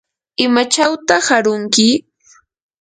[0.45, 1.87] ¿imachawtaq arunki?